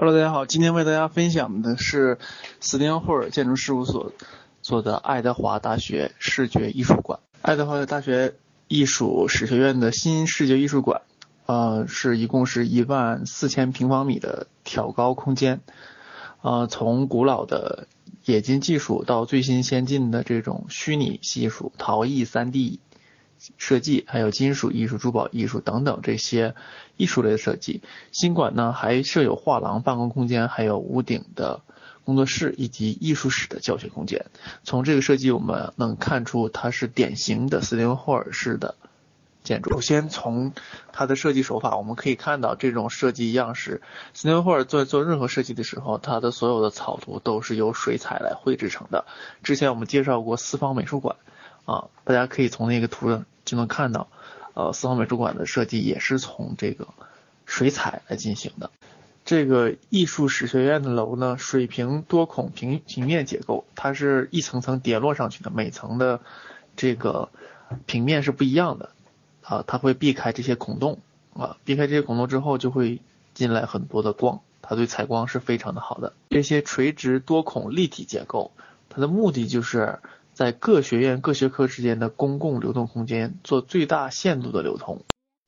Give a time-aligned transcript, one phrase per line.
[0.00, 2.18] Hello，大家好，今天为大家分享的是
[2.60, 4.12] 斯汀霍尔建筑事务所
[4.62, 7.18] 做的爱德华大学视觉艺术馆。
[7.42, 8.36] 爱德华大学
[8.68, 11.02] 艺术史学院的新视觉艺术馆，
[11.46, 15.62] 呃，是一共是一万四千平方米的挑高空间，
[16.42, 17.88] 呃，从古老的
[18.26, 22.78] 冶金技术到最新先进的这种虚拟技术、陶艺、3D。
[23.56, 26.54] 设计，还有金属艺术、珠宝艺术等等这些
[26.96, 27.82] 艺术类的设计。
[28.12, 31.60] 新馆呢还设有画廊、办公空间，还有屋顶的
[32.04, 34.26] 工作室以及艺术史的教学空间。
[34.64, 38.74] 从这个设计我们能看出，它是典型的斯汀霍尔式的
[39.44, 39.70] 建筑。
[39.70, 40.52] 首先从
[40.92, 43.82] 它的设计手法，我们可以看到这种设计样式。
[44.14, 49.04] 斯汀霍尔在做任何设计的时候，它的所有的草图都是由水彩来绘制成的。
[49.42, 51.16] 之前我们介绍过四方美术馆。
[51.68, 54.08] 啊，大家可以从那个图上就能看到，
[54.54, 56.88] 呃，四方美术馆的设计也是从这个
[57.44, 58.70] 水彩来进行的。
[59.26, 66.20] 这个艺术史学院的楼呢，水平多孔平平面结构，它是一层层叠落上去的，每层的
[66.74, 67.28] 这个
[67.84, 68.88] 平面是不一样的，
[69.42, 71.00] 啊，它会避开这些孔洞，
[71.34, 73.02] 啊，避开这些孔洞之后就会
[73.34, 76.14] 进来很多的光，它对采光是非常的好的。
[76.30, 78.52] 这些垂直多孔立体结构，
[78.88, 79.98] 它的目的就是。
[80.38, 85.02] 在各学院各学科之间的公共流动空间做最大限度的流通，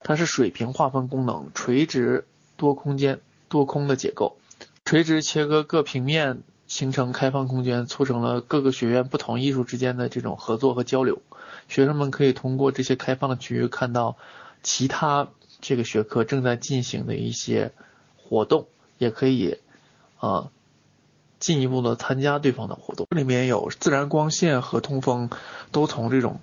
[0.00, 4.38] 它是水平划分功能、垂直多空间多空的结构，
[4.84, 11.22] 垂直切割各平面形成开放空间，促成了各个学院不同艺术之间的这种合作和交流。
[11.68, 14.16] 学生们可以通过这些开放的区域看到
[14.64, 15.28] 其他
[15.60, 17.70] 这个学科正在进行的一些
[18.16, 18.66] 活动，
[18.98, 19.58] 也可以
[20.18, 20.50] 啊。
[21.42, 25.28] 进一步的参加对方的活动，这里面有自然光线和通风，
[25.72, 26.38] 都从这种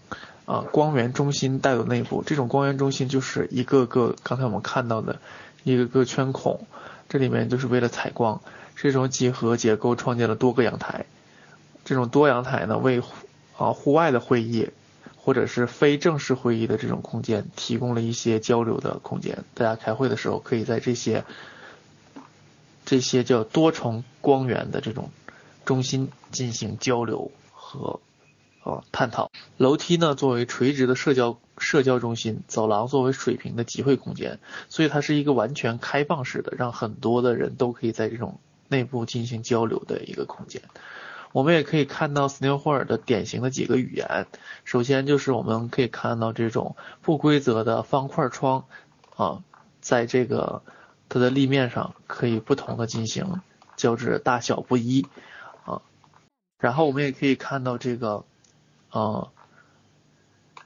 [0.45, 2.21] 啊光源中心带到内部。
[2.25, 5.21] 这种光源中心就是一个个刚才我们看到的
[5.63, 6.67] 一个个圈孔，
[7.07, 8.41] 这里面就是为了采光。
[8.75, 11.05] 这种几何结构创建了多个阳台，
[11.85, 13.01] 这种多阳台呢为
[13.57, 14.67] 啊户外的会议
[15.15, 19.45] 或者是非正式会议的这种空间提供了一些交流的空间。
[19.53, 21.23] 大家开会的时候可以在这些。
[22.89, 25.11] 这些叫多重光源的这种
[25.63, 27.99] 中心进行交流和
[28.63, 29.29] 呃探讨。
[29.57, 34.39] 楼梯呢作为垂直的社交社交中心，走廊作为水平的集会空间，
[34.69, 38.39] 所以它是一个完全开放式的，让很多的人都可以在这种
[38.69, 40.63] 内部进行交流的一个空间。
[41.31, 44.25] 我们也可以看到斯汀霍尔的典型的几个语言，
[44.65, 48.65] 首先就是我们可以看到这种不规则的方块窗
[49.15, 49.43] 啊，
[49.79, 50.63] 在这个。
[51.09, 53.41] 它的立面上可以不同的进行
[53.75, 55.07] 交织，大小不一
[55.65, 55.81] 啊。
[56.59, 58.23] 然后我们也可以看到这个
[58.91, 59.31] 呃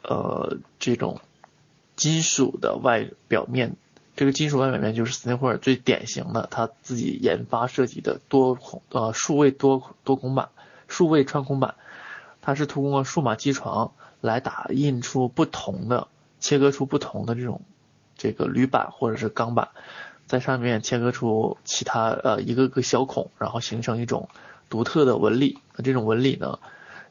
[0.04, 1.22] 呃这种
[1.96, 3.78] 金属的外表面，
[4.18, 10.50] 这个金属外表面就是斯内霍尔最典型的他自己研发设计的多孔呃数位多多孔板、
[10.88, 11.76] 数位穿孔板，
[12.42, 16.10] 它是通过数码机床来打印出不同的
[16.40, 17.62] 切割出不同的这种
[18.18, 19.70] 这个铝板或者是钢板。
[20.26, 24.30] 在上面切割出其他呃一个个小孔，然后形成一种
[24.70, 25.60] 独特的纹理。
[25.76, 26.60] 那这种纹理呢，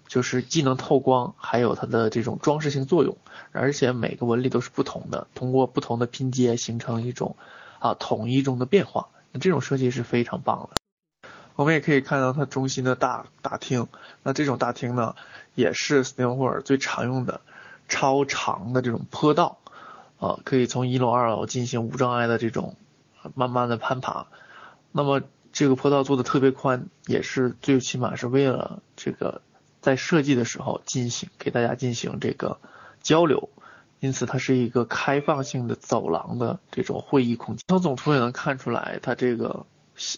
[0.08, 3.16] 就是既能透光，还有它的这种装饰性作用，
[3.52, 7.36] 而且每个纹理都是不同的，通过不同的拼接形成一种
[7.78, 9.08] 啊统一中的变化。
[9.30, 11.28] 那这种设计是非常棒的。
[11.54, 13.86] 我们也可以看到它中心的大大厅，
[14.22, 15.14] 那这种大厅呢，
[15.54, 17.40] 也是斯汀霍尔最常用的
[17.88, 19.58] 超长的这种坡道
[20.18, 22.74] 啊，可以从一楼二楼进行无障碍的这种。
[23.34, 24.26] 慢慢的攀爬，
[24.90, 25.22] 那么
[25.52, 29.42] 这个坡道做的特别宽，也是最起码是为了这个
[29.80, 32.58] 在设计的时候进行给大家进行这个
[33.02, 33.50] 交流，
[34.00, 37.64] 因此它是一个开放性的走廊的这种会议空间。
[37.68, 39.66] 从总图也能看出来，它这个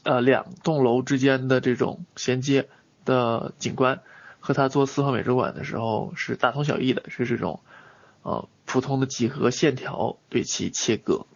[0.05, 2.69] 呃两栋楼之间的这种衔接
[3.05, 4.01] 的景观，
[4.39, 7.61] 和它做四方美术馆的时候是大同小异的，是这种
[8.23, 11.27] 呃普通的几何线条对其切割。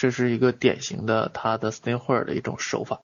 [0.00, 3.02] 这是一个典型的他的斯汀霍尔的一种手法。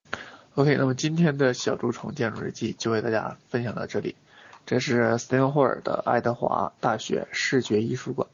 [0.54, 4.16] OK，那么今天的小蛀虫建筑日记就为大家分享到这里。
[4.64, 8.26] 这是斯汀霍尔的爱德华大学视觉艺术馆。